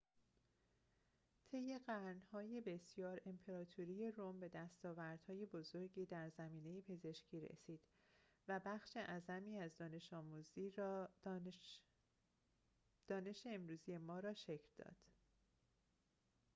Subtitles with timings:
[1.51, 7.81] طی قرن‌های بسیار امپراتوری روم به دستاوردهای بزرگی در زمینه پزشکی رسید
[8.47, 9.77] و بخش اعظمی از
[13.07, 14.95] دانش امروزی ما را شکل داد